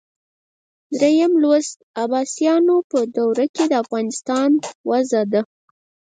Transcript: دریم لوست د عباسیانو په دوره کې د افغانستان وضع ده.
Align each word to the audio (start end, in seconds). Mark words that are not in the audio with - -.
دریم 0.99 1.33
لوست 1.43 1.75
د 1.79 1.83
عباسیانو 2.03 2.75
په 2.89 2.99
دوره 3.17 3.45
کې 3.55 3.63
د 3.67 3.73
افغانستان 3.83 4.49
وضع 4.89 5.23
ده. 5.33 5.41